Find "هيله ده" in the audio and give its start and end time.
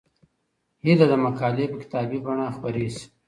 0.85-1.17